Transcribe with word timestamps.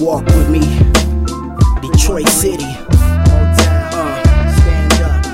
Walk 0.00 0.24
with 0.26 0.48
me, 0.48 0.60
Detroit 1.82 2.28
City. 2.28 2.62
Uh, 2.62 4.22
stand 4.54 4.92
up. 5.02 5.24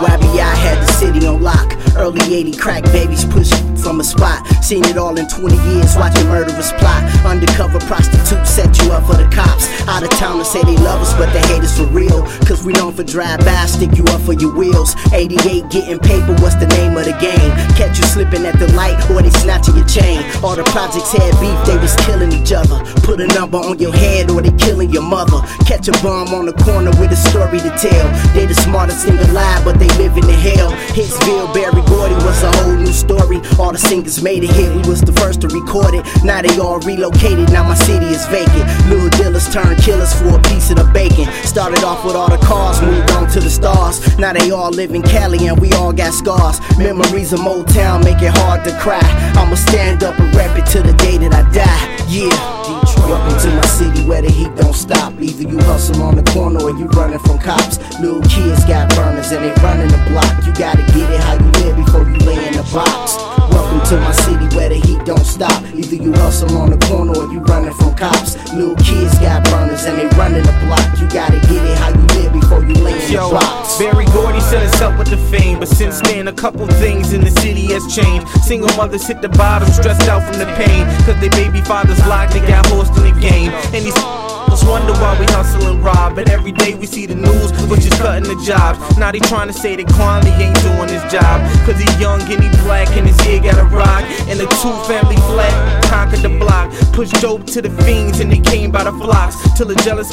Wabby, 0.00 0.40
I 0.40 0.54
had 0.54 0.78
the 0.80 0.92
city 0.92 1.26
on 1.26 1.42
lock. 1.42 1.76
Early 1.96 2.34
80 2.34 2.56
crack 2.56 2.84
babies 2.84 3.26
push 3.26 3.50
from 3.76 4.00
a 4.00 4.04
spot. 4.04 4.46
Seen 4.64 4.84
it 4.86 4.96
all 4.96 5.18
in 5.18 5.28
20 5.28 5.54
years, 5.74 5.94
watching 5.96 6.26
murderers 6.28 6.72
plot. 6.80 7.04
Undercover 7.26 7.78
prostitutes 7.80 8.48
set 8.48 8.78
you 8.78 8.92
up 8.92 9.04
for 9.04 9.16
the 9.16 9.28
cops. 9.28 9.68
Out 9.86 10.02
of 10.02 10.08
town 10.10 10.38
to 10.38 10.44
say 10.44 10.62
they 10.62 10.76
love 10.78 11.02
us, 11.02 11.12
but 11.14 11.30
they 11.34 11.42
hate 11.52 11.59
for 11.76 11.86
real. 11.86 12.22
Cause 12.46 12.64
we 12.64 12.72
known 12.72 12.92
for 12.92 13.04
drive 13.04 13.40
by, 13.40 13.66
stick 13.66 13.96
you 13.96 14.04
up 14.10 14.20
for 14.22 14.32
your 14.34 14.54
wheels. 14.54 14.94
88 15.12 15.70
getting 15.70 15.98
paper, 15.98 16.34
what's 16.40 16.56
the 16.56 16.66
name 16.78 16.96
of 16.96 17.04
the 17.04 17.16
game? 17.20 17.50
Catch 17.76 17.98
you 17.98 18.04
slipping 18.04 18.46
at 18.46 18.58
the 18.58 18.70
light, 18.72 18.98
or 19.10 19.22
they 19.22 19.30
snatching 19.30 19.76
your 19.76 19.86
chain. 19.86 20.24
All 20.42 20.56
the 20.56 20.64
projects 20.70 21.12
had 21.12 21.32
beef, 21.40 21.58
they 21.66 21.76
was 21.78 21.94
killing 22.06 22.32
each 22.32 22.52
other. 22.52 22.78
Put 23.02 23.20
a 23.20 23.26
number 23.34 23.58
on 23.58 23.78
your 23.78 23.92
head, 23.92 24.30
or 24.30 24.40
they 24.42 24.52
killing 24.56 24.90
your 24.90 25.02
mother. 25.02 25.40
Catch 25.66 25.88
a 25.88 25.92
bum 26.02 26.32
on 26.34 26.46
the 26.46 26.56
corner 26.64 26.90
with 26.98 27.12
a 27.12 27.16
story 27.16 27.60
to 27.60 27.70
tell. 27.76 28.06
They 28.34 28.46
the 28.46 28.54
smartest 28.54 29.06
thing 29.06 29.18
alive, 29.30 29.64
but 29.64 29.78
they 29.78 29.88
living 29.98 30.24
in 30.24 30.38
hell. 30.38 30.72
Hitsville, 30.96 31.52
Berry 31.52 31.82
Gordy 31.86 32.14
was 32.26 32.42
a 32.42 32.50
whole 32.62 32.76
new 32.76 32.92
story. 32.92 33.40
All 33.58 33.72
the 33.72 33.78
singers 33.78 34.22
made 34.22 34.44
it 34.44 34.50
here, 34.50 34.72
we 34.74 34.82
was 34.88 35.00
the 35.00 35.12
first 35.12 35.40
to 35.42 35.48
record 35.48 35.94
it. 35.94 36.06
Now 36.24 36.42
they 36.42 36.56
all 36.58 36.80
relocated, 36.80 37.50
now 37.52 37.64
my 37.64 37.74
city 37.74 38.06
is 38.06 38.26
vacant. 38.26 38.64
Little 38.88 39.10
dealers 39.10 39.48
turn 39.52 39.76
killers 39.76 40.12
for 40.14 40.38
a 40.38 40.42
piece 40.42 40.70
of 40.70 40.76
the 40.76 40.84
bacon. 40.92 41.09
Started 41.50 41.82
off 41.82 42.04
with 42.04 42.14
all 42.14 42.30
the 42.30 42.38
cars, 42.46 42.80
moved 42.80 43.10
on 43.10 43.28
to 43.30 43.40
the 43.40 43.50
stars. 43.50 44.16
Now 44.18 44.32
they 44.32 44.52
all 44.52 44.70
live 44.70 44.94
in 44.94 45.02
Cali 45.02 45.48
and 45.48 45.58
we 45.58 45.72
all 45.72 45.92
got 45.92 46.14
scars. 46.14 46.60
Memories 46.78 47.32
of 47.32 47.40
Motown 47.40 48.04
make 48.04 48.22
it 48.22 48.30
hard 48.38 48.62
to 48.66 48.78
cry. 48.78 49.02
I'ma 49.34 49.56
stand 49.56 50.04
up 50.04 50.16
and 50.20 50.32
rap 50.32 50.56
it 50.56 50.64
to 50.66 50.80
the 50.80 50.92
day 50.92 51.18
that 51.18 51.34
I 51.34 51.42
die. 51.50 52.06
Yeah, 52.06 52.30
Detroit. 52.62 53.10
Welcome 53.10 53.40
to 53.40 53.50
my 53.56 53.66
city 53.66 54.06
where 54.06 54.22
the 54.22 54.30
heat 54.30 54.54
don't 54.54 54.76
stop. 54.76 55.12
Either 55.20 55.42
you 55.42 55.58
hustle 55.66 56.00
on 56.04 56.14
the 56.14 56.22
corner 56.30 56.62
or 56.62 56.70
you 56.70 56.86
running 56.94 57.18
from 57.18 57.40
cops. 57.40 57.82
Little 57.98 58.22
kids 58.30 58.64
got 58.64 58.88
burners 58.94 59.32
and 59.32 59.42
they 59.42 59.50
running 59.60 59.90
the 59.90 59.98
block. 60.06 60.30
You 60.46 60.54
gotta 60.54 60.86
get 60.94 61.10
it 61.10 61.18
how 61.18 61.34
you 61.34 61.50
live 61.66 61.74
before 61.74 62.06
you 62.06 62.18
lay 62.30 62.46
in 62.46 62.54
the 62.54 62.62
box. 62.70 63.18
Welcome 63.50 63.82
to 63.90 63.96
my 63.98 64.12
city 64.22 64.46
where 64.54 64.68
the 64.68 64.78
heat 64.78 65.04
don't 65.04 65.26
stop. 65.26 65.58
Either 65.74 65.96
you 65.96 66.12
hustle 66.14 66.56
on 66.58 66.70
the 66.70 66.78
corner 66.86 67.10
or 67.10 67.26
you 67.32 67.40
running 67.40 67.74
from 67.74 67.96
cops. 67.96 68.38
Little 68.54 68.76
kids 68.76 69.18
got 69.18 69.42
and 69.84 69.98
they 69.98 70.06
running 70.16 70.42
the 70.42 70.52
block. 70.64 71.00
You 71.00 71.08
gotta 71.08 71.40
get 71.48 71.64
it 71.64 71.78
how 71.78 71.88
you 71.88 72.06
live 72.20 72.32
before 72.32 72.64
you 72.64 72.74
lay 72.74 73.04
in 73.06 73.12
Yo, 73.12 73.28
the 73.28 73.36
box. 73.36 73.78
Berry 73.78 74.04
Gordy 74.06 74.40
set 74.40 74.62
us 74.62 74.80
up 74.80 74.98
with 74.98 75.08
the 75.08 75.16
fame, 75.16 75.58
but 75.58 75.68
since 75.68 76.00
then 76.00 76.28
a 76.28 76.32
couple 76.32 76.66
things 76.66 77.12
in 77.12 77.22
the 77.22 77.30
city 77.30 77.66
has 77.72 77.86
changed. 77.92 78.28
Single 78.42 78.74
mothers 78.76 79.06
hit 79.06 79.22
the 79.22 79.28
bottom, 79.28 79.68
stressed 79.68 80.08
out 80.08 80.22
from 80.22 80.38
the 80.38 80.46
pain, 80.56 80.86
cause 81.04 81.18
their 81.20 81.30
baby 81.30 81.60
fathers 81.62 81.98
locked, 82.06 82.32
they 82.32 82.40
got 82.40 82.68
lost 82.70 82.96
in 82.96 83.04
the 83.14 83.20
game. 83.20 83.50
And 83.72 83.84
these 83.84 84.29
just 84.60 84.70
wonder 84.70 84.92
why 85.00 85.18
we 85.18 85.24
hustle 85.26 85.66
and 85.68 85.82
rob, 85.82 86.14
but 86.14 86.28
every 86.28 86.52
day 86.52 86.74
we 86.74 86.86
see 86.86 87.06
the 87.06 87.14
news, 87.14 87.52
which 87.68 87.86
is 87.86 87.92
cutting 87.94 88.24
the 88.24 88.40
jobs. 88.44 88.78
Now 88.98 89.10
they 89.10 89.18
trying 89.20 89.48
to 89.48 89.52
say 89.52 89.76
that 89.76 89.86
Kwame 89.86 90.26
ain't 90.38 90.60
doing 90.62 90.88
his 90.88 91.02
job, 91.12 91.40
cause 91.64 91.78
he 91.80 91.88
young 92.00 92.20
and 92.22 92.42
he 92.42 92.50
black 92.64 92.88
and 92.96 93.06
his 93.06 93.18
ear 93.26 93.40
got 93.40 93.58
a 93.58 93.64
rock. 93.64 94.02
And 94.28 94.38
the 94.38 94.46
two 94.60 94.74
family 94.84 95.16
flat 95.32 95.84
conquered 95.84 96.20
the 96.20 96.28
block, 96.38 96.70
pushed 96.92 97.20
dope 97.20 97.46
to 97.46 97.62
the 97.62 97.70
fiends 97.84 98.20
and 98.20 98.30
they 98.30 98.40
came 98.40 98.70
by 98.70 98.84
the 98.84 98.92
flocks 98.92 99.36
till 99.56 99.66
the 99.66 99.76
jealous 99.76 100.12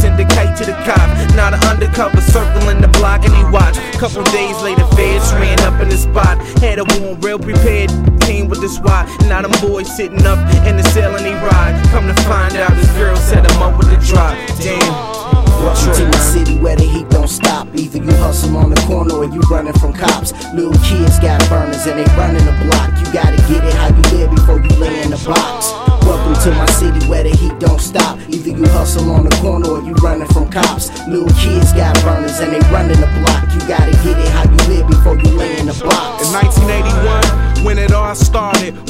syndicate 0.00 0.56
to 0.56 0.64
the 0.64 0.76
cops. 0.88 1.12
Now 1.36 1.50
the 1.50 1.60
undercover 1.68 2.20
circling 2.20 2.80
the 2.80 2.88
block 2.88 3.24
and 3.24 3.34
he 3.36 3.44
watch. 3.52 3.76
Couple 4.00 4.24
days 4.32 4.56
later, 4.62 4.84
feds 4.96 5.32
ran 5.36 5.60
up 5.60 5.80
in 5.80 5.88
the 5.88 5.96
spot. 5.96 6.40
Wound 6.78 7.24
real 7.24 7.36
prepared, 7.36 7.90
came 8.22 8.46
with 8.48 8.60
the 8.60 8.68
SWAT. 8.68 9.10
Now 9.26 9.42
them 9.42 9.50
boys 9.60 9.90
sitting 9.90 10.22
up 10.22 10.38
in 10.64 10.76
the 10.76 10.86
they 10.94 11.34
ride. 11.34 11.74
Come 11.90 12.06
to 12.06 12.14
find 12.22 12.54
out 12.54 12.70
this 12.78 12.90
girl 12.92 13.16
set 13.16 13.42
him 13.42 13.60
up 13.60 13.76
with 13.76 13.90
the 13.90 13.98
drop. 14.06 14.38
Damn. 14.62 14.78
Welcome 15.66 15.94
to 15.98 16.04
my 16.06 16.22
city 16.22 16.56
where 16.58 16.76
the 16.76 16.84
heat 16.84 17.10
don't 17.10 17.28
stop. 17.28 17.66
Either 17.74 17.98
you 17.98 18.14
hustle 18.22 18.56
on 18.56 18.70
the 18.70 18.80
corner 18.86 19.16
or 19.16 19.24
you 19.24 19.40
running 19.50 19.74
from 19.74 19.92
cops. 19.92 20.32
Little 20.54 20.78
kids 20.86 21.18
got 21.18 21.42
burners 21.50 21.84
and 21.90 21.98
they 21.98 22.06
running 22.14 22.46
the 22.46 22.54
block. 22.62 22.88
You 23.02 23.12
gotta 23.12 23.36
get 23.50 23.66
it 23.66 23.74
how 23.74 23.90
you 23.90 24.02
live 24.16 24.30
before 24.30 24.62
you 24.62 24.70
lay 24.78 25.02
in 25.02 25.10
the 25.10 25.18
box. 25.26 25.74
Welcome 26.06 26.38
to 26.44 26.50
my 26.54 26.66
city 26.78 27.04
where 27.10 27.24
the 27.24 27.34
heat 27.34 27.58
don't 27.58 27.80
stop. 27.80 28.16
Either 28.30 28.50
you 28.50 28.66
hustle 28.70 29.10
on 29.10 29.24
the 29.24 29.34
corner 29.42 29.68
or 29.68 29.82
you 29.82 29.92
running 30.06 30.28
from 30.28 30.48
cops. 30.48 30.86
Little 31.08 31.34
kids 31.34 31.72
got 31.74 31.98
burners 32.06 32.38
and 32.38 32.54
they 32.54 32.62
running 32.70 33.00
the 33.02 33.10
block. 33.20 33.42
You 33.52 33.60
gotta 33.66 33.90
get 34.06 34.16
it 34.16 34.30
how 34.30 34.46
you 34.46 34.60
live 34.70 34.86
before 34.86 35.18
you 35.18 35.34
lay 35.36 35.58
in 35.58 35.66
the 35.66 35.74
box. 35.74 35.89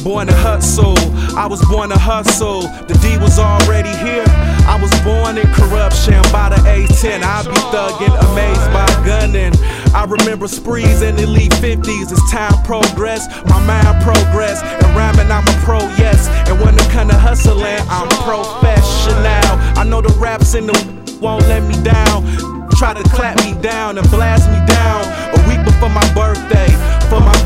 Born 0.02 0.26
to 0.26 0.34
hustle. 0.34 0.96
I 1.36 1.46
was 1.46 1.64
born 1.68 1.90
to 1.90 1.98
hustle. 1.98 2.62
The 2.88 2.98
D 3.02 3.18
was 3.18 3.38
already 3.38 3.92
here. 3.98 4.24
I 4.66 4.78
was 4.80 4.90
born 5.02 5.38
in 5.38 5.46
corruption 5.52 6.20
by 6.32 6.48
the 6.50 6.60
A10. 6.64 7.22
I 7.22 7.42
be 7.42 7.56
thugging, 7.72 8.14
amazed 8.32 8.66
by 8.72 8.86
gunning. 9.04 9.52
I 9.94 10.04
remember 10.04 10.48
sprees 10.48 11.02
in 11.02 11.16
the 11.16 11.24
elite 11.24 11.52
50s 11.52 12.12
as 12.12 12.22
time 12.30 12.54
progress, 12.64 13.26
My 13.48 13.60
mind 13.66 14.02
progress. 14.02 14.62
And 14.62 14.96
rhyming, 14.96 15.30
I'm 15.30 15.46
a 15.46 15.56
pro, 15.64 15.78
yes. 15.98 16.28
And 16.48 16.60
when 16.60 16.74
it 16.74 16.88
come 16.90 17.08
to 17.08 17.18
hustling, 17.18 17.80
I'm 17.88 18.08
professional. 18.24 19.58
I 19.78 19.84
know 19.84 20.00
the 20.00 20.14
raps 20.18 20.54
in 20.54 20.66
the 20.66 20.74
won't 21.20 21.46
let 21.48 21.62
me 21.62 21.76
down. 21.82 22.24
Try 22.78 22.94
to 22.94 23.02
clap 23.10 23.36
me 23.44 23.52
down 23.60 23.98
and 23.98 24.08
blast 24.10 24.48
me 24.48 24.60
down. 24.66 25.04
A 25.36 25.48
week 25.48 25.62
before 25.64 25.90
my 25.90 26.06
birthday. 26.14 26.70
For 27.10 27.18
my 27.18 27.39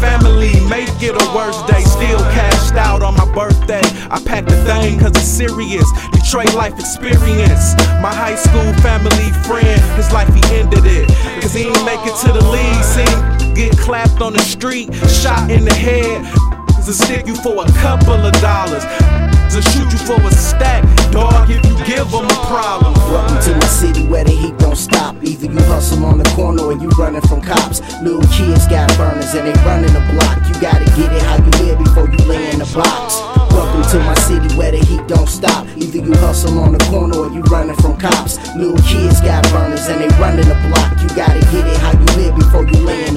it 1.06 1.14
a 1.14 1.26
worse 1.34 1.60
day. 1.68 1.82
Still 1.84 2.20
cashed 2.32 2.74
out 2.74 3.02
on 3.02 3.14
my 3.14 3.28
birthday. 3.32 3.84
I 4.10 4.20
packed 4.24 4.48
the 4.48 4.56
thing 4.64 4.98
cause 4.98 5.10
it's 5.10 5.28
serious. 5.28 5.86
Detroit 6.12 6.54
life 6.54 6.78
experience. 6.78 7.76
My 8.00 8.12
high 8.12 8.36
school 8.36 8.72
family 8.80 9.30
friend, 9.44 9.80
his 9.96 10.10
life 10.12 10.32
he 10.32 10.42
ended 10.56 10.84
it. 10.84 11.08
Cause 11.42 11.52
he 11.52 11.64
ain't 11.68 11.84
make 11.84 12.00
it 12.04 12.16
to 12.24 12.32
the 12.32 12.44
league. 12.48 12.84
Seen 12.84 13.54
get 13.54 13.76
clapped 13.78 14.20
on 14.20 14.32
the 14.32 14.42
street, 14.42 14.94
shot 15.22 15.50
in 15.50 15.64
the 15.64 15.74
head. 15.74 16.24
To 16.84 16.92
stick 16.92 17.26
you 17.26 17.34
for 17.36 17.64
a 17.64 17.68
couple 17.80 18.14
of 18.14 18.32
dollars. 18.40 18.84
To 19.54 19.62
shoot 19.70 19.88
you 19.92 20.00
for 20.04 20.20
a 20.20 20.32
stack, 20.32 20.82
give 22.04 22.12
them 22.12 22.26
a 22.26 22.46
problem. 22.46 22.94
Welcome 23.10 23.40
to 23.40 23.52
my 23.56 23.66
city 23.66 24.06
where 24.06 24.24
the 24.24 24.30
heat 24.30 24.58
don't 24.58 24.76
stop. 24.76 25.16
Either 25.22 25.46
you 25.46 25.62
hustle 25.64 26.04
on 26.04 26.18
the 26.18 26.28
corner 26.36 26.62
or 26.62 26.72
you 26.72 26.88
running 26.98 27.20
from 27.22 27.40
cops. 27.40 27.80
Little 28.02 28.26
kids 28.32 28.66
got 28.68 28.88
burners 28.96 29.34
and 29.34 29.46
they 29.48 29.56
running 29.64 29.92
the 29.92 30.04
block. 30.12 30.36
You 30.48 30.54
gotta 30.60 30.84
get 30.96 31.12
it 31.12 31.22
how 31.22 31.36
you 31.36 31.50
live 31.64 31.78
before 31.78 32.08
you 32.08 32.18
lay 32.28 32.50
in 32.50 32.58
the 32.58 32.68
box. 32.74 33.20
Welcome 33.52 33.82
to 33.92 33.98
my 34.04 34.14
city 34.14 34.54
where 34.56 34.72
the 34.72 34.84
heat 34.84 35.06
don't 35.06 35.28
stop. 35.28 35.66
Either 35.76 35.98
you 35.98 36.14
hustle 36.20 36.58
on 36.58 36.72
the 36.72 36.82
corner 36.90 37.16
or 37.16 37.30
you 37.30 37.40
running 37.42 37.76
from 37.76 37.96
cops. 37.96 38.36
Little 38.56 38.80
kids 38.84 39.20
got 39.20 39.42
burners 39.52 39.86
and 39.88 40.00
they 40.00 40.10
running 40.18 40.48
the 40.48 40.58
block. 40.68 40.90
You 41.00 41.08
gotta 41.16 41.40
get 41.52 41.64
it 41.66 41.78
how 41.78 41.92
you 41.92 42.06
live 42.20 42.34
before 42.36 42.66
you 42.66 42.78
lay 42.84 43.06
in 43.06 43.13